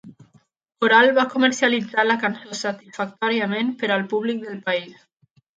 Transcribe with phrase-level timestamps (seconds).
[0.85, 5.09] Coral va comercialitzar la cançó satisfactòriament per al públic del país.